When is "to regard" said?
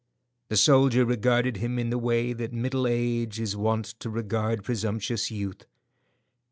3.99-4.63